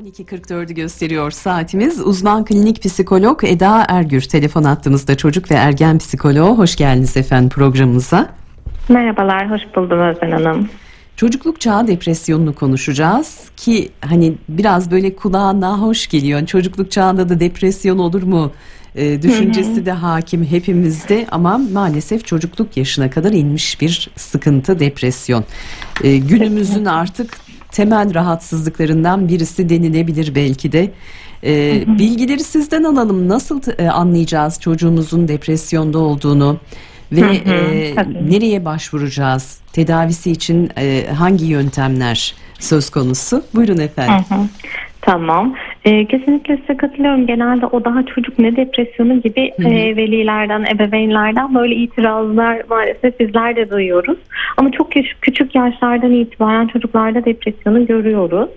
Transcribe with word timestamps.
12.44'ü 0.00 0.74
gösteriyor 0.74 1.30
saatimiz. 1.30 2.00
Uzman 2.00 2.44
klinik 2.44 2.82
psikolog 2.82 3.44
Eda 3.44 3.84
Ergür 3.88 4.22
telefon 4.22 4.64
attığımızda 4.64 5.16
çocuk 5.16 5.50
ve 5.50 5.54
ergen 5.54 5.98
psikoloğu. 5.98 6.58
Hoş 6.58 6.76
geldiniz 6.76 7.16
efendim 7.16 7.48
programımıza. 7.48 8.28
Merhabalar, 8.88 9.50
hoş 9.50 9.60
buldum 9.76 10.00
Özden 10.00 10.30
Hanım. 10.30 10.68
Çocukluk 11.16 11.60
çağı 11.60 11.86
depresyonunu 11.86 12.54
konuşacağız 12.54 13.50
ki 13.56 13.88
hani 14.00 14.34
biraz 14.48 14.90
böyle 14.90 15.16
kulağa 15.16 15.60
nahoş 15.60 16.08
geliyor. 16.08 16.46
Çocukluk 16.46 16.90
çağında 16.90 17.28
da 17.28 17.40
depresyon 17.40 17.98
olur 17.98 18.22
mu 18.22 18.52
e, 18.94 19.22
düşüncesi 19.22 19.86
de 19.86 19.92
hakim 19.92 20.44
hepimizde 20.44 21.26
ama 21.30 21.58
maalesef 21.58 22.26
çocukluk 22.26 22.76
yaşına 22.76 23.10
kadar 23.10 23.32
inmiş 23.32 23.80
bir 23.80 24.10
sıkıntı 24.16 24.78
depresyon. 24.78 25.44
E, 26.04 26.18
günümüzün 26.18 26.84
artık 26.84 27.49
temel 27.72 28.14
rahatsızlıklarından 28.14 29.28
birisi 29.28 29.68
denilebilir 29.68 30.34
belki 30.34 30.72
de. 30.72 30.92
E, 31.44 31.84
bilgileri 31.98 32.44
sizden 32.44 32.84
alalım. 32.84 33.28
Nasıl 33.28 33.60
e, 33.78 33.90
anlayacağız 33.90 34.60
çocuğumuzun 34.60 35.28
depresyonda 35.28 35.98
olduğunu 35.98 36.58
ve 37.12 37.20
Hı 37.20 37.50
hı, 37.50 37.54
e, 37.54 37.94
tabii. 37.94 38.30
nereye 38.30 38.64
başvuracağız? 38.64 39.60
Tedavisi 39.72 40.30
için 40.30 40.70
e, 40.78 41.06
hangi 41.18 41.44
yöntemler 41.44 42.34
söz 42.58 42.90
konusu? 42.90 43.42
Buyurun 43.54 43.78
efendim. 43.78 44.24
Hı 44.28 44.34
hı. 44.34 44.40
Tamam. 45.00 45.54
Ee, 45.84 46.06
kesinlikle 46.06 46.56
size 46.56 46.76
katılıyorum. 46.76 47.26
Genelde 47.26 47.66
o 47.66 47.84
daha 47.84 48.06
çocuk 48.06 48.38
ne 48.38 48.56
depresyonu 48.56 49.20
gibi 49.20 49.52
Hı 49.56 49.62
hı. 49.62 49.68
e, 49.68 49.96
velilerden, 49.96 50.64
ebeveynlerden 50.74 51.54
böyle 51.54 51.74
itirazlar 51.74 52.62
maalesef 52.70 53.20
bizler 53.20 53.56
de 53.56 53.70
duyuyoruz. 53.70 54.18
Ama 54.56 54.70
çok 54.70 54.92
küçük, 54.92 55.22
küçük 55.22 55.54
yaşlardan 55.54 56.12
itibaren 56.12 56.66
çocuklarda 56.66 57.24
depresyonu 57.24 57.86
görüyoruz. 57.86 58.48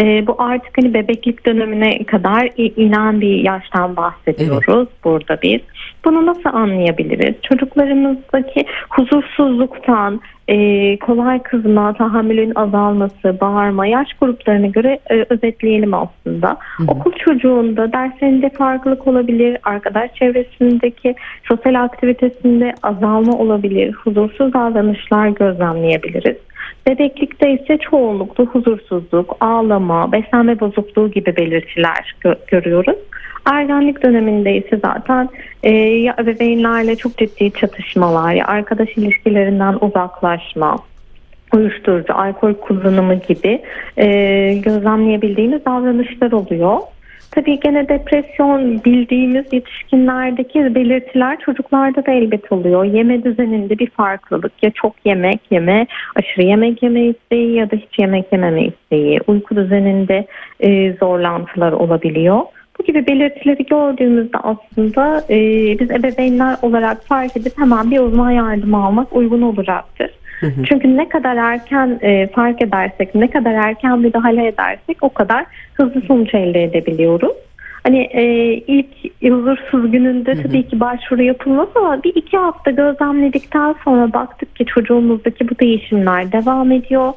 Ee, 0.00 0.26
bu 0.26 0.36
artık 0.38 0.78
hani 0.78 0.94
bebeklik 0.94 1.46
dönemine 1.46 2.04
kadar 2.04 2.50
inen 2.56 3.20
bir 3.20 3.44
yaştan 3.44 3.96
bahsediyoruz 3.96 4.88
burada 5.04 5.38
biz. 5.42 5.60
Bunu 6.04 6.26
nasıl 6.26 6.50
anlayabiliriz? 6.52 7.34
Çocuklarımızdaki 7.42 8.64
huzursuzluktan, 8.90 10.20
e, 10.48 10.98
kolay 10.98 11.42
kızma, 11.42 11.92
tahammülün 11.92 12.52
azalması, 12.54 13.40
bağırma, 13.40 13.86
yaş 13.86 14.08
gruplarına 14.20 14.66
göre 14.66 14.98
e, 15.10 15.26
özetleyelim 15.28 15.94
aslında. 15.94 16.56
hı. 16.76 16.84
Okul 16.88 17.12
çocuğunda 17.12 17.92
derslerinde 17.92 18.50
farklılık 18.50 19.06
olabilir, 19.06 19.58
arkadaş 19.62 20.14
çevresindeki 20.14 21.14
sosyal 21.48 21.84
aktivitesinde 21.84 22.74
azalma 22.82 23.38
olabilir, 23.38 23.92
huzursuz 23.92 24.52
davranışlar 24.52 25.28
gözlemleyebiliriz. 25.28 26.36
Bebeklikte 26.88 27.52
ise 27.52 27.78
çoğunlukla 27.78 28.44
huzursuzluk, 28.44 29.36
ağlama, 29.40 30.12
beslenme 30.12 30.60
bozukluğu 30.60 31.10
gibi 31.10 31.36
belirtiler 31.36 32.16
gö- 32.24 32.46
görüyoruz. 32.46 32.96
Ergenlik 33.52 34.02
döneminde 34.02 34.56
ise 34.56 34.80
zaten 34.84 35.28
e, 35.62 35.70
ya 35.78 36.16
ebeveynlerle 36.20 36.96
çok 36.96 37.18
ciddi 37.18 37.52
çatışmalar, 37.52 38.32
ya 38.32 38.46
arkadaş 38.46 38.88
ilişkilerinden 38.96 39.78
uzaklaşma, 39.80 40.78
uyuşturucu, 41.54 42.14
alkol 42.14 42.54
kullanımı 42.54 43.14
gibi 43.14 43.62
e, 43.96 44.06
gözlemleyebildiğimiz 44.54 45.64
davranışlar 45.64 46.32
oluyor. 46.32 46.78
Tabii 47.36 47.60
gene 47.60 47.88
depresyon 47.88 48.84
bildiğimiz 48.84 49.52
yetişkinlerdeki 49.52 50.74
belirtiler 50.74 51.38
çocuklarda 51.40 52.06
da 52.06 52.12
elbet 52.12 52.52
oluyor. 52.52 52.84
Yeme 52.84 53.24
düzeninde 53.24 53.78
bir 53.78 53.90
farklılık 53.90 54.52
ya 54.62 54.70
çok 54.70 54.94
yemek 55.04 55.40
yeme, 55.50 55.86
aşırı 56.14 56.42
yemek 56.42 56.82
yeme 56.82 57.04
isteği 57.04 57.54
ya 57.54 57.70
da 57.70 57.76
hiç 57.76 57.98
yemek 57.98 58.32
yememe 58.32 58.64
isteği, 58.64 59.20
uyku 59.26 59.56
düzeninde 59.56 60.26
e, 60.60 60.92
zorlantılar 60.92 61.72
olabiliyor. 61.72 62.40
Bu 62.78 62.84
gibi 62.84 63.06
belirtileri 63.06 63.64
gördüğümüzde 63.64 64.38
aslında 64.38 65.24
e, 65.30 65.38
biz 65.78 65.90
ebeveynler 65.90 66.56
olarak 66.62 67.04
fark 67.04 67.36
edip 67.36 67.58
hemen 67.58 67.90
bir 67.90 67.98
uzman 67.98 68.30
yardımı 68.30 68.84
almak 68.84 69.16
uygun 69.16 69.42
olacaktır. 69.42 70.10
Hı 70.40 70.46
hı. 70.46 70.64
Çünkü 70.64 70.96
ne 70.96 71.08
kadar 71.08 71.36
erken 71.36 71.98
e, 72.02 72.26
fark 72.26 72.62
edersek, 72.62 73.14
ne 73.14 73.30
kadar 73.30 73.52
erken 73.52 73.98
müdahale 73.98 74.46
edersek 74.46 74.96
o 75.00 75.08
kadar 75.08 75.46
hızlı 75.74 76.00
sonuç 76.00 76.34
elde 76.34 76.62
edebiliyoruz. 76.62 77.36
Hani 77.82 77.98
e, 77.98 78.24
ilk 78.54 78.86
huzursuz 79.22 79.92
gününde 79.92 80.34
Hı 80.34 80.38
hı. 80.38 80.42
tabii 80.42 80.68
ki 80.68 80.80
başvuru 80.80 81.22
yapılmaz 81.22 81.68
ama 81.74 82.02
bir 82.02 82.14
iki 82.14 82.36
hafta 82.36 82.70
gözlemledikten 82.70 83.74
sonra 83.84 84.12
baktık 84.12 84.56
ki 84.56 84.64
çocuğumuzdaki 84.66 85.48
bu 85.48 85.58
değişimler 85.58 86.32
devam 86.32 86.72
ediyor. 86.72 87.12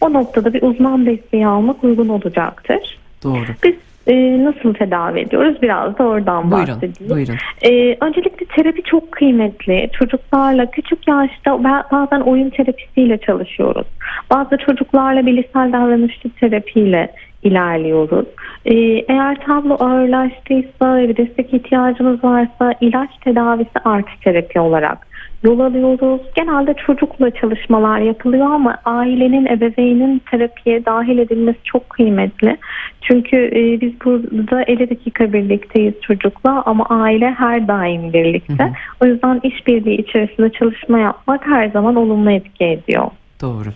O 0.00 0.12
noktada 0.12 0.54
bir 0.54 0.62
uzman 0.62 1.06
desteği 1.06 1.46
almak 1.46 1.84
uygun 1.84 2.08
olacaktır. 2.08 2.98
Doğru. 3.24 3.44
Biz 3.62 3.74
e, 4.06 4.44
nasıl 4.44 4.74
tedavi 4.74 5.20
ediyoruz? 5.20 5.62
Biraz 5.62 5.98
da 5.98 6.04
oradan 6.04 6.50
Buyurun. 6.50 6.68
bahsedeyim. 6.68 7.10
Buyurun. 7.14 7.34
Ee, 7.62 7.96
öncelikle 8.00 8.46
terapi 8.46 8.82
çok 8.82 9.12
kıymetli. 9.12 9.90
Çocuklarla 9.98 10.70
küçük 10.70 11.08
yaşta 11.08 11.50
ba- 11.50 11.84
bazen 11.92 12.20
oyun 12.20 12.50
terapisiyle 12.50 13.18
çalışıyoruz. 13.18 13.86
Bazı 14.30 14.56
çocuklarla 14.56 15.26
bilişsel 15.26 15.72
davranışçı 15.72 16.28
terapiyle 16.40 17.08
ilerliyoruz. 17.42 18.26
Ee, 18.64 18.74
eğer 19.08 19.36
tablo 19.46 19.76
ağırlaştıysa 19.80 20.96
ve 20.96 21.16
destek 21.16 21.54
ihtiyacımız 21.54 22.24
varsa 22.24 22.74
ilaç 22.80 23.10
tedavisi 23.24 23.78
artı 23.84 24.10
terapi 24.24 24.60
olarak 24.60 25.06
yol 25.44 25.60
alıyoruz. 25.60 26.20
Genelde 26.34 26.74
çocukla 26.86 27.30
çalışmalar 27.30 27.98
yapılıyor 27.98 28.46
ama 28.50 28.78
ailenin, 28.84 29.46
ebeveynin 29.46 30.22
terapiye 30.30 30.84
dahil 30.84 31.18
edilmesi 31.18 31.58
çok 31.64 31.90
kıymetli. 31.90 32.56
Çünkü 33.00 33.36
e, 33.36 33.80
biz 33.80 33.92
burada 34.04 34.62
50 34.62 34.90
dakika 34.90 35.32
birlikteyiz 35.32 35.94
çocukla 36.00 36.62
ama 36.66 36.86
aile 36.88 37.30
her 37.30 37.68
daim 37.68 38.12
birlikte. 38.12 38.64
Hı 38.64 38.68
hı. 38.68 38.72
O 39.00 39.06
yüzden 39.06 39.40
işbirliği 39.42 39.96
içerisinde 39.96 40.50
çalışma 40.52 40.98
yapmak 40.98 41.46
her 41.46 41.68
zaman 41.68 41.96
olumlu 41.96 42.30
etki 42.30 42.64
ediyor. 42.64 43.10
Doğru. 43.40 43.68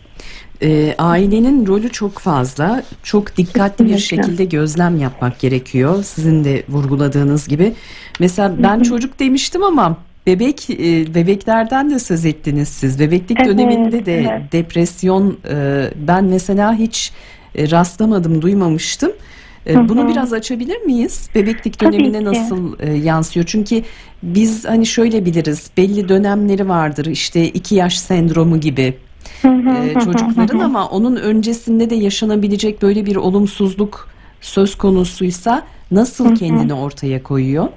Ee, 0.63 0.95
ailenin 0.99 1.67
rolü 1.67 1.89
çok 1.89 2.19
fazla. 2.19 2.83
Çok 3.03 3.37
dikkatli 3.37 3.85
bir 3.85 3.91
Kesinlikle. 3.91 4.23
şekilde 4.23 4.45
gözlem 4.45 4.97
yapmak 4.97 5.41
gerekiyor. 5.41 6.03
Sizin 6.03 6.45
de 6.45 6.63
vurguladığınız 6.69 7.49
gibi. 7.49 7.73
Mesela 8.21 8.55
ben 8.63 8.83
çocuk 8.83 9.19
demiştim 9.19 9.63
ama 9.63 9.97
bebek 10.29 10.71
e, 10.71 11.15
bebeklerden 11.15 11.91
de 11.91 11.99
söz 11.99 12.27
ettiniz 12.27 12.69
siz. 12.69 13.01
Bebeklik 13.01 13.39
Evet, 13.41 13.49
döneminde 13.49 14.07
de 14.07 14.21
evet. 14.21 14.53
depresyon 14.53 15.39
e, 15.51 15.85
ben 16.09 16.25
mesela 16.25 16.75
hiç 16.75 17.13
e, 17.55 17.71
rastlamadım, 17.71 18.43
duymamıştım. 18.43 19.13
E, 19.67 19.89
Bunu 19.89 20.09
biraz 20.09 20.33
açabilir 20.33 20.77
miyiz? 20.81 21.31
Bebeklik 21.35 21.79
ki. 21.79 22.25
nasıl 22.25 22.79
e, 22.81 22.93
yansıyor? 22.93 23.47
Çünkü 23.47 23.83
biz 24.23 24.65
hani 24.65 24.87
şöyle 24.87 25.25
biliriz. 25.25 25.71
Belli 25.77 26.09
dönemleri 26.09 26.69
vardır. 26.69 27.07
İşte 27.07 27.45
iki 27.49 27.75
yaş 27.75 27.99
sendromu 27.99 28.61
gibi 28.61 28.95
e, 29.45 29.95
çocukların 30.05 30.59
ama 30.59 30.89
onun 30.89 31.17
öncesinde 31.17 31.91
de 31.91 31.95
yaşanabilecek 31.95 32.83
böyle 32.83 33.07
bir 33.07 33.17
olumsuzluk 33.17 34.09
söz 34.41 34.79
konusuysa 34.79 35.63
nasıl 35.91 36.37
kendini 36.37 36.75
ortaya 36.75 37.23
koyuyor? 37.23 37.69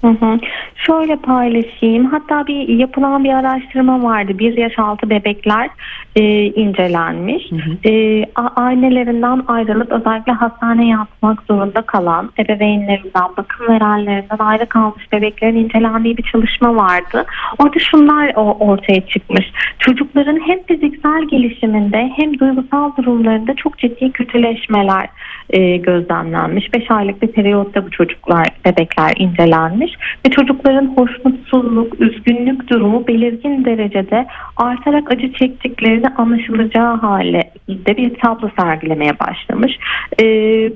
Hı 0.00 0.08
hı. 0.08 0.38
Şöyle 0.76 1.16
paylaşayım. 1.16 2.04
Hatta 2.04 2.46
bir 2.46 2.68
yapılan 2.68 3.24
bir 3.24 3.32
araştırma 3.32 4.02
vardı. 4.02 4.38
Bir 4.38 4.56
yaş 4.56 4.78
altı 4.78 5.10
bebekler 5.10 5.70
e, 6.16 6.44
incelenmiş. 6.44 7.50
Hı 7.50 7.56
hı. 7.56 7.88
E, 7.90 8.24
ailelerinden 8.56 9.42
ayrılıp 9.46 9.92
özellikle 9.92 10.32
hastaneye 10.32 10.90
yatmak 10.90 11.42
zorunda 11.42 11.82
kalan 11.82 12.30
ebeveynlerinden, 12.38 13.28
bakım 13.36 13.68
verenlerinden 13.68 14.38
ayrı 14.38 14.66
kalmış 14.66 15.12
bebeklerin 15.12 15.56
incelendiği 15.56 16.16
bir 16.16 16.22
çalışma 16.22 16.76
vardı. 16.76 17.24
Orada 17.58 17.78
şunlar 17.78 18.32
ortaya 18.36 19.00
çıkmış. 19.00 19.52
Çocukların 19.78 20.40
hem 20.46 20.62
fiziksel 20.62 21.22
gelişiminde 21.30 22.12
hem 22.16 22.38
duygusal 22.38 22.96
durumlarında 22.96 23.54
çok 23.54 23.78
ciddi 23.78 24.12
kötüleşmeler 24.12 25.08
e, 25.50 25.76
gözlemlenmiş. 25.76 26.74
5 26.74 26.90
aylık 26.90 27.22
bir 27.22 27.28
periyotta 27.28 27.86
bu 27.86 27.90
çocuklar, 27.90 28.46
bebekler 28.64 29.12
incelenmiş 29.16 29.92
ve 30.26 30.30
çocukların 30.66 30.96
hoşnutsuzluk, 30.96 32.00
üzgünlük 32.00 32.70
durumu 32.70 33.06
belirgin 33.06 33.64
derecede 33.64 34.26
artarak 34.56 35.12
acı 35.12 35.32
çektiklerini 35.32 36.08
anlaşılacağı 36.08 36.96
hale 36.96 37.42
de 37.68 37.96
bir 37.96 38.14
tablo 38.14 38.48
sergilemeye 38.60 39.12
başlamış. 39.20 39.78
E, 40.20 40.24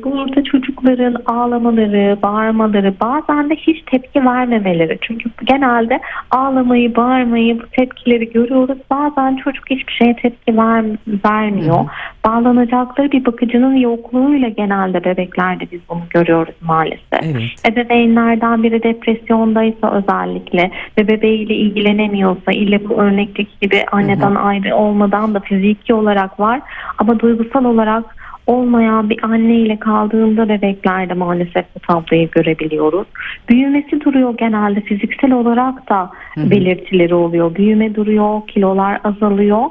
burada 0.04 0.44
çocukların 0.44 1.16
ağlamaları, 1.26 2.22
bağırmaları, 2.22 2.94
bazen 3.00 3.50
de 3.50 3.56
hiç 3.56 3.82
tepki 3.86 4.24
vermemeleri. 4.24 4.98
Çünkü 5.00 5.30
genelde 5.44 6.00
ağlamayı, 6.30 6.96
bağırmayı, 6.96 7.60
bu 7.60 7.66
tepkileri 7.66 8.30
görüyoruz. 8.32 8.78
Bazen 8.90 9.36
çocuk 9.36 9.70
hiçbir 9.70 9.92
şeye 9.92 10.16
tepki 10.16 10.56
ver, 10.56 10.84
vermiyor. 11.24 11.84
Bağlanacakları 12.26 13.12
bir 13.12 13.24
bakıcının 13.24 13.74
yokluğuyla 13.74 14.48
genelde 14.48 15.04
bebeklerde 15.04 15.64
biz 15.72 15.80
bunu 15.88 16.02
görüyoruz 16.10 16.54
maalesef. 16.60 17.22
Evet. 17.22 17.42
Ebeveynlerden 17.72 18.62
biri 18.62 18.82
depresyondaysa 18.82 19.79
özellikle 19.86 20.70
ve 20.98 21.08
bebeğiyle 21.08 21.54
ilgilenemiyorsa 21.54 22.52
ille 22.52 22.88
bu 22.88 22.94
örnekteki 22.94 23.50
gibi 23.60 23.84
anneden 23.92 24.34
ayrı 24.34 24.76
olmadan 24.76 25.34
da 25.34 25.40
fiziki 25.40 25.94
olarak 25.94 26.40
var 26.40 26.60
ama 26.98 27.20
duygusal 27.20 27.64
olarak 27.64 28.04
olmayan 28.46 29.10
bir 29.10 29.24
anneyle 29.24 29.78
kaldığında 29.78 30.48
bebeklerde 30.48 31.14
maalesef 31.14 31.64
bu 31.74 31.80
tabloyu 31.80 32.30
görebiliyoruz. 32.30 33.06
Büyümesi 33.48 34.00
duruyor 34.00 34.34
genelde 34.38 34.80
fiziksel 34.80 35.32
olarak 35.32 35.88
da 35.88 36.10
belirtileri 36.36 37.14
oluyor. 37.14 37.54
Büyüme 37.54 37.94
duruyor, 37.94 38.46
kilolar 38.46 39.00
azalıyor. 39.04 39.64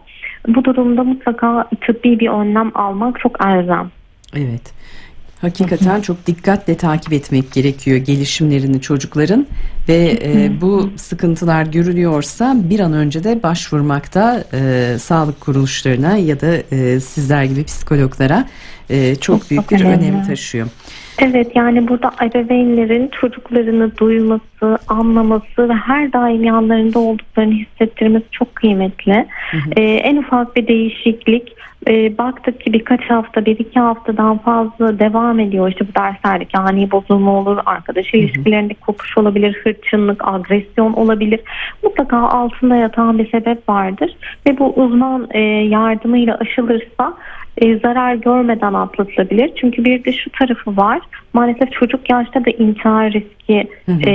Bu 0.48 0.64
durumda 0.64 1.04
mutlaka 1.04 1.70
tıbbi 1.82 2.20
bir 2.20 2.30
önlem 2.30 2.72
almak 2.76 3.20
çok 3.20 3.46
elzem. 3.46 3.90
Evet. 4.36 4.74
Hakikaten 5.42 6.02
çok 6.02 6.28
dikkatle 6.28 6.78
takip 6.78 7.14
etmek 7.14 7.52
gerekiyor 7.52 7.98
gelişimlerini 7.98 8.82
çocukların 8.82 9.48
ve 9.90 10.20
e, 10.24 10.62
bu 10.62 10.90
sıkıntılar 10.98 11.64
görülüyorsa 11.64 12.56
bir 12.64 12.80
an 12.80 12.94
önce 12.94 13.24
de 13.24 13.44
başvurmakta 13.44 14.44
e, 14.54 14.96
sağlık 15.00 15.42
kuruluşlarına 15.42 16.18
ya 16.18 16.42
da 16.42 16.76
e, 16.76 17.00
sizler 17.00 17.44
gibi 17.44 17.64
psikologlara 17.64 18.48
e, 18.90 19.16
çok 19.16 19.50
büyük 19.50 19.72
bir 19.72 19.82
önemli. 19.82 20.06
önem 20.06 20.24
taşıyor. 20.24 20.68
Evet 21.22 21.56
yani 21.56 21.88
burada 21.88 22.12
ebeveynlerin 22.22 23.08
çocuklarını 23.22 23.98
duyması, 23.98 24.78
anlaması 24.88 25.70
ve 25.70 25.74
her 25.74 26.14
daim 26.14 26.44
yanlarında 26.44 27.00
olduklarını 27.00 27.54
hissettirmesi 27.54 28.26
çok 28.32 28.56
kıymetli. 28.56 29.28
Ee, 29.76 29.82
en 29.84 30.18
ufak 30.18 30.56
bir 30.56 30.68
değişiklik 30.68 31.54
e, 31.88 32.18
baktık 32.18 32.62
ki 32.62 32.74
birkaç 32.74 33.10
hafta, 33.10 33.46
bir 33.46 33.60
iki 33.60 33.80
haftadan 33.80 34.38
fazla 34.38 35.00
devam 35.00 35.40
ediyor. 35.40 35.70
İşte 35.70 35.88
bu 35.88 35.96
derslerdeki 36.00 36.58
ani 36.58 36.92
bozulma 36.92 37.40
olur, 37.40 37.58
arkadaş 37.66 38.14
ilişkilerinde 38.14 38.74
kopuş 38.74 39.18
olabilir, 39.18 39.62
hırçınlık, 39.64 40.28
agresyon 40.28 40.94
olabilir. 40.94 41.40
Mutlaka 41.84 42.18
altında 42.18 42.76
yatan 42.76 43.18
bir 43.20 43.32
sebep 43.32 43.70
vardır 43.70 44.18
ve 44.48 44.60
bu 44.60 44.74
uzman 44.74 45.28
e, 45.32 45.40
yardımıyla 45.50 46.38
aşılırsa 46.38 47.14
e, 47.62 47.80
zarar 47.80 48.16
görmeden 48.16 48.74
atlatılabilir. 48.74 49.52
Çünkü 49.56 49.86
bir 49.86 50.04
de 50.04 50.14
şu 50.14 50.32
tarafı 50.32 50.78
var. 50.78 51.00
Maalesef 51.34 51.72
çocuk 51.72 52.10
yaşta 52.10 52.46
da 52.46 52.50
intihar 52.50 53.14
riski 53.14 53.68
e, 54.06 54.12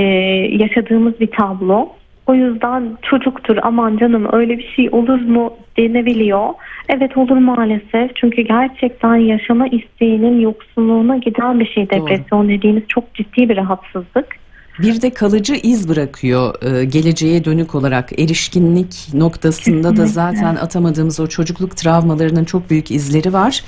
yaşadığımız 0.63 1.19
bir 1.19 1.27
tablo. 1.27 1.89
O 2.27 2.33
yüzden 2.33 2.97
çocuktur 3.01 3.57
aman 3.61 3.97
canım 3.97 4.27
öyle 4.31 4.57
bir 4.57 4.73
şey 4.75 4.89
olur 4.91 5.21
mu 5.21 5.53
denebiliyor. 5.77 6.49
Evet 6.89 7.17
olur 7.17 7.37
maalesef. 7.37 8.15
Çünkü 8.15 8.41
gerçekten 8.41 9.15
yaşama 9.15 9.67
isteğinin 9.67 10.39
yoksunluğuna 10.39 11.17
giden 11.17 11.59
bir 11.59 11.65
şey. 11.65 11.89
Depresyon 11.89 12.49
dediğimiz 12.49 12.83
çok 12.87 13.13
ciddi 13.13 13.49
bir 13.49 13.57
rahatsızlık. 13.57 14.44
Bir 14.79 15.01
de 15.01 15.09
kalıcı 15.09 15.53
iz 15.55 15.89
bırakıyor 15.89 16.63
e, 16.63 16.85
geleceğe 16.85 17.45
dönük 17.45 17.75
olarak 17.75 18.19
erişkinlik 18.19 19.07
noktasında 19.13 19.97
da 19.97 20.05
zaten 20.05 20.55
atamadığımız 20.55 21.19
o 21.19 21.27
çocukluk 21.27 21.77
travmalarının 21.77 22.45
çok 22.45 22.69
büyük 22.69 22.91
izleri 22.91 23.33
var. 23.33 23.63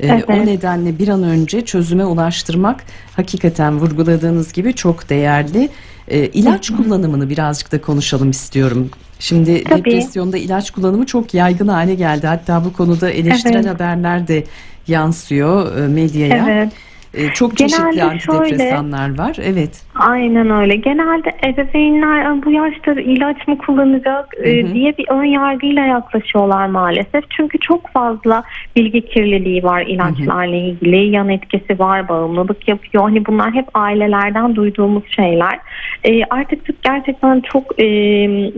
E, 0.00 0.06
Evet. 0.06 0.24
O 0.28 0.32
nedenle 0.46 0.98
bir 0.98 1.08
an 1.08 1.22
önce 1.22 1.64
çözüme 1.64 2.04
ulaştırmak 2.04 2.84
hakikaten 3.16 3.78
vurguladığınız 3.78 4.52
gibi 4.52 4.72
çok 4.74 5.08
değerli. 5.10 5.68
E, 6.08 6.18
ilaç 6.26 6.70
kullanımını 6.70 7.30
birazcık 7.30 7.72
da 7.72 7.80
konuşalım 7.80 8.30
istiyorum. 8.30 8.90
Şimdi 9.18 9.64
Tabii. 9.64 9.78
depresyonda 9.78 10.38
ilaç 10.38 10.70
kullanımı 10.70 11.06
çok 11.06 11.34
yaygın 11.34 11.68
hale 11.68 11.94
geldi. 11.94 12.26
Hatta 12.26 12.64
bu 12.64 12.72
konuda 12.72 13.10
eleştirel 13.10 13.54
Evet. 13.54 13.66
haberler 13.74 14.28
de 14.28 14.44
yansıyor 14.88 15.76
e, 15.78 15.88
medyaya. 15.88 16.46
Evet. 16.50 16.72
E, 17.14 17.28
Çok 17.28 17.56
çeşitli 17.56 17.82
Genelde 17.94 18.04
antidepresanlar 18.04 19.18
var. 19.18 19.36
Evet. 19.42 19.82
Aynen 19.94 20.50
öyle. 20.50 20.76
Genelde 20.76 21.30
ebeveynler 21.46 22.24
"Aa, 22.24 22.42
bu 22.44 22.50
yaşta 22.50 22.92
ilaç 22.92 23.48
mı 23.48 23.58
kullanacak 23.58 24.28
e, 24.44 24.62
Hı 24.62 24.66
hı. 24.66 24.74
diye 24.74 24.96
bir 24.98 25.06
ön 25.08 25.24
yargıyla 25.24 25.86
yaklaşıyorlar 25.86 26.66
maalesef. 26.66 27.24
Çünkü 27.30 27.58
çok 27.58 27.88
fazla 27.88 28.42
bilgi 28.76 29.00
kirliliği 29.00 29.62
var 29.64 29.82
ilaçlarla 29.86 30.56
ilgili. 30.56 30.96
Yan 31.10 31.28
etkisi 31.28 31.78
var, 31.78 32.08
bağımlılık 32.08 32.68
yapıyor. 32.68 33.04
Hani 33.04 33.26
bunlar 33.26 33.52
hep 33.54 33.66
ailelerden 33.74 34.56
duyduğumuz 34.56 35.02
şeyler. 35.16 35.58
E, 36.04 36.24
artık 36.24 36.64
tıp 36.64 36.82
gerçekten 36.82 37.40
çok 37.40 37.80
e, 37.80 37.84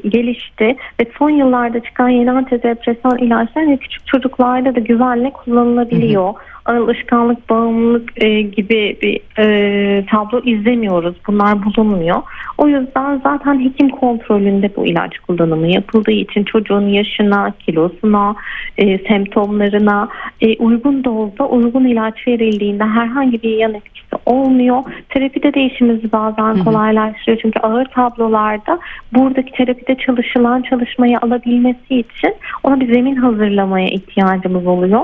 gelişti 0.09 0.77
ve 1.01 1.07
son 1.19 1.31
yıllarda 1.31 1.81
çıkan 1.81 2.09
yeni 2.09 2.31
antidepresan 2.31 3.19
ilaçlar 3.19 3.65
hani 3.65 3.79
küçük 3.79 4.07
çocuklarda 4.07 4.75
da 4.75 4.81
güvenle 4.81 5.31
kullanılabiliyor. 5.31 6.35
Alışkanlık, 6.67 7.51
bağımlılık 7.51 8.25
e, 8.25 8.43
gibi 8.43 8.97
bir 9.03 9.21
e, 9.39 10.07
tablo 10.07 10.41
izlemiyoruz. 10.45 11.17
Bunlar 11.27 11.65
bulunmuyor. 11.65 12.23
O 12.59 12.69
yüzden 12.69 13.21
zaten 13.25 13.65
hekim 13.65 13.89
kontrolünde 13.89 14.71
bu 14.77 14.87
ilaç 14.87 15.19
kullanımı 15.19 15.69
yapıldığı 15.69 16.11
için 16.11 16.45
çocuğun 16.45 16.89
yaşına, 16.89 17.53
kilosuna, 17.67 18.35
e, 18.79 18.99
semptomlarına 18.99 20.09
e, 20.41 20.57
uygun 20.57 21.05
dozda 21.05 21.49
uygun 21.49 21.85
ilaç 21.85 22.29
verildiğinde 22.29 22.85
herhangi 22.85 23.43
bir 23.43 23.57
yan 23.57 23.75
etkisi 23.75 24.17
olmuyor. 24.27 24.83
Terapide 25.09 25.55
de 25.55 25.65
işimizi 25.65 26.13
bazen 26.13 26.65
kolaylaştırıyor. 26.65 27.39
Çünkü 27.43 27.61
ağır 27.61 27.85
tablolarda 27.85 28.79
buradaki 29.13 29.53
terapide 29.53 29.95
çalışılan 29.95 30.63
çalışmayı 30.63 31.19
alabilmesi 31.19 31.95
için 31.95 32.35
ona 32.63 32.81
bir 32.81 32.95
zemin 32.95 33.17
hazırlamaya 33.17 33.87
ihtiyacımız 33.87 34.67
oluyor. 34.67 35.01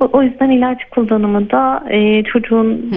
O, 0.00 0.10
o 0.12 0.22
yüzden 0.22 0.50
ilaç 0.50 0.78
kullanımı 0.90 1.50
da 1.50 1.84
e, 1.90 2.22
çocuğun 2.22 2.94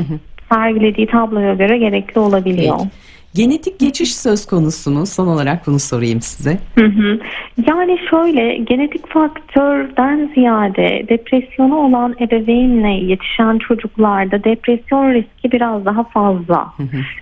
sergilediği 0.53 1.07
tabloya 1.07 1.53
göre 1.53 1.77
gerekli 1.77 2.19
olabiliyor. 2.19 2.77
Peki. 2.77 2.89
Genetik 3.35 3.79
geçiş 3.79 4.15
söz 4.15 4.45
konusu 4.45 4.91
mu? 4.91 5.05
Son 5.05 5.27
olarak 5.27 5.67
bunu 5.67 5.79
sorayım 5.79 6.21
size. 6.21 6.57
Hı 6.75 6.85
hı. 6.85 7.19
Yani 7.67 7.99
şöyle 8.09 8.57
genetik 8.57 9.07
faktörden 9.07 10.31
ziyade 10.35 11.05
depresyonu 11.09 11.77
olan 11.77 12.15
ebeveynle 12.19 13.05
yetişen 13.05 13.57
çocuklarda 13.57 14.43
depresyon 14.43 15.13
riski 15.13 15.51
biraz 15.51 15.85
daha 15.85 16.03
fazla. 16.03 16.73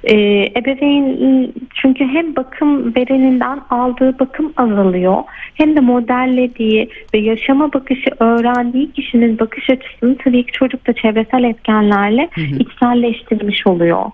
Ee, 0.03 0.15
ebeveyn 0.59 1.53
çünkü 1.81 2.07
hem 2.07 2.35
bakım 2.35 2.95
vereninden 2.95 3.61
aldığı 3.69 4.19
bakım 4.19 4.53
azalıyor 4.57 5.23
hem 5.53 5.75
de 5.75 5.79
modellediği 5.79 6.89
ve 7.13 7.17
yaşama 7.17 7.73
bakışı 7.73 8.09
öğrendiği 8.19 8.91
kişinin 8.91 9.39
bakış 9.39 9.69
açısını 9.69 10.17
tabii 10.17 10.45
ki 10.45 10.51
çocuk 10.51 10.87
da 10.87 10.93
çevresel 10.93 11.43
etkenlerle 11.43 12.29
içselleştirmiş 12.59 13.67
oluyor. 13.67 14.05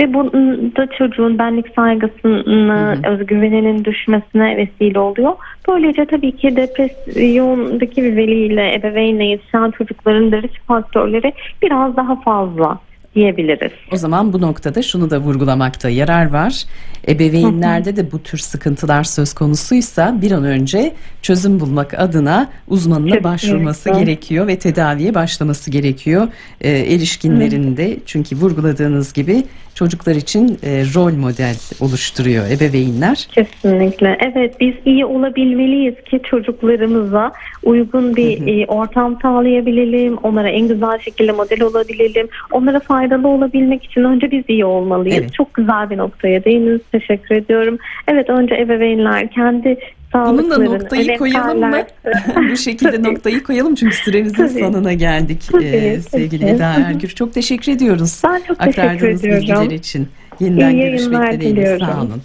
Ve 0.00 0.14
bu 0.14 0.32
da 0.76 0.86
çocuğun 0.86 1.38
benlik 1.38 1.66
saygısını, 1.76 3.08
özgüveninin 3.08 3.84
düşmesine 3.84 4.56
vesile 4.56 4.98
oluyor. 4.98 5.32
Böylece 5.68 6.04
tabii 6.04 6.36
ki 6.36 6.56
depresyondaki 6.56 8.02
bir 8.02 8.16
veliyle, 8.16 8.74
ebeveynle 8.74 9.24
yetişen 9.24 9.70
çocukların 9.70 10.32
da 10.32 10.42
risk 10.42 10.66
faktörleri 10.66 11.32
biraz 11.62 11.96
daha 11.96 12.20
fazla 12.20 12.78
diyebiliriz. 13.18 13.72
O 13.92 13.96
zaman 13.96 14.32
bu 14.32 14.40
noktada 14.40 14.82
şunu 14.82 15.10
da 15.10 15.18
vurgulamakta 15.18 15.88
yarar 15.88 16.30
var. 16.30 16.64
Ebeveynlerde 17.08 17.96
de 17.96 18.12
bu 18.12 18.22
tür 18.22 18.38
sıkıntılar 18.38 19.04
söz 19.04 19.34
konusuysa 19.34 20.22
bir 20.22 20.32
an 20.32 20.44
önce 20.44 20.92
çözüm 21.22 21.60
bulmak 21.60 21.94
adına 21.94 22.50
uzmanına 22.68 23.04
Kesinlikle. 23.04 23.24
başvurması 23.24 23.90
gerekiyor 23.90 24.46
ve 24.46 24.58
tedaviye 24.58 25.14
başlaması 25.14 25.70
gerekiyor. 25.70 26.28
E, 26.60 26.70
erişkinlerin 26.70 27.76
de 27.76 27.96
çünkü 28.06 28.36
vurguladığınız 28.36 29.12
gibi 29.12 29.44
çocuklar 29.74 30.14
için 30.14 30.58
e, 30.62 30.70
rol 30.94 31.12
model 31.12 31.56
oluşturuyor 31.80 32.44
ebeveynler. 32.50 33.28
Kesinlikle. 33.32 34.18
Evet 34.20 34.60
biz 34.60 34.74
iyi 34.84 35.04
olabilmeliyiz 35.04 35.94
ki 36.10 36.20
çocuklarımıza 36.24 37.32
uygun 37.62 38.16
bir 38.16 38.46
e, 38.46 38.66
ortam 38.66 39.18
sağlayabilelim. 39.22 40.16
Onlara 40.16 40.48
en 40.48 40.68
güzel 40.68 40.98
şekilde 40.98 41.32
model 41.32 41.62
olabilelim. 41.62 42.28
Onlara 42.52 42.80
faydalı 42.80 43.07
olabilmek 43.16 43.84
için 43.84 44.04
önce 44.04 44.30
biz 44.30 44.44
iyi 44.48 44.64
olmalıyız. 44.64 45.18
Evet. 45.18 45.34
Çok 45.34 45.54
güzel 45.54 45.90
bir 45.90 45.96
noktaya 45.96 46.44
değindiniz. 46.44 46.80
Teşekkür 46.92 47.34
ediyorum. 47.34 47.78
Evet 48.08 48.30
önce 48.30 48.54
ebeveynler 48.54 49.30
kendi 49.30 49.78
Bununla 50.14 50.26
sağlıklarını 50.26 50.74
noktayı 50.74 51.18
koyalım 51.18 51.60
mı? 51.60 51.82
Bu 52.52 52.56
şekilde 52.56 53.02
noktayı 53.02 53.42
koyalım 53.42 53.74
çünkü 53.74 53.96
süremizin 53.96 54.36
Tabii. 54.36 54.60
sonuna 54.60 54.92
geldik 54.92 55.42
Tabii, 55.52 56.00
sevgili 56.10 56.40
tabii. 56.40 56.50
Eda. 56.50 56.74
Ergür. 56.74 57.08
Çok 57.08 57.34
teşekkür 57.34 57.72
ediyoruz 57.72 58.22
Ben 58.24 58.40
çok 58.48 58.58
teşekkür 58.58 59.08
ediyorum. 59.08 59.42
bilgiler 59.42 59.70
için. 59.70 60.08
Yeniden 60.40 60.80
görüşmek 60.80 61.32
dileğiyle. 61.32 61.78
Sağ 61.78 62.00
olun. 62.00 62.22